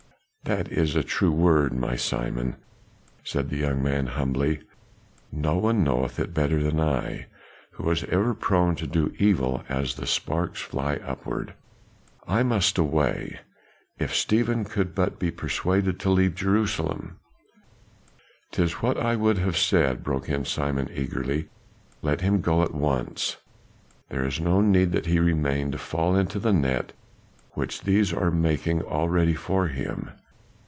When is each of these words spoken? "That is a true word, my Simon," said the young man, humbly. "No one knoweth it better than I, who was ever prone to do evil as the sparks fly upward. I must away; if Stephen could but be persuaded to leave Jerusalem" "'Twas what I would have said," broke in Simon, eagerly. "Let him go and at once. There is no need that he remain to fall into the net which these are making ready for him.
"That 0.45 0.69
is 0.69 0.95
a 0.97 1.03
true 1.03 1.31
word, 1.31 1.71
my 1.71 1.95
Simon," 1.95 2.57
said 3.23 3.49
the 3.49 3.57
young 3.57 3.81
man, 3.81 4.07
humbly. 4.07 4.59
"No 5.31 5.55
one 5.55 5.81
knoweth 5.83 6.19
it 6.19 6.33
better 6.33 6.61
than 6.61 6.77
I, 6.77 7.27
who 7.73 7.83
was 7.83 8.03
ever 8.05 8.33
prone 8.33 8.75
to 8.77 8.87
do 8.87 9.13
evil 9.17 9.63
as 9.69 9.95
the 9.95 10.07
sparks 10.07 10.59
fly 10.59 10.95
upward. 10.95 11.53
I 12.27 12.43
must 12.43 12.77
away; 12.77 13.39
if 13.97 14.13
Stephen 14.13 14.65
could 14.65 14.93
but 14.93 15.19
be 15.19 15.31
persuaded 15.31 16.01
to 16.01 16.09
leave 16.09 16.35
Jerusalem" 16.35 17.19
"'Twas 18.51 18.81
what 18.81 18.97
I 18.97 19.15
would 19.15 19.37
have 19.37 19.55
said," 19.55 20.03
broke 20.03 20.27
in 20.27 20.43
Simon, 20.43 20.89
eagerly. 20.93 21.47
"Let 22.01 22.19
him 22.21 22.41
go 22.41 22.61
and 22.61 22.69
at 22.71 22.75
once. 22.75 23.37
There 24.09 24.25
is 24.25 24.41
no 24.41 24.59
need 24.59 24.91
that 24.91 25.05
he 25.05 25.19
remain 25.19 25.71
to 25.71 25.77
fall 25.77 26.15
into 26.17 26.39
the 26.39 26.51
net 26.51 26.91
which 27.51 27.83
these 27.83 28.11
are 28.11 28.31
making 28.31 28.79
ready 28.79 29.35
for 29.35 29.67
him. 29.69 30.09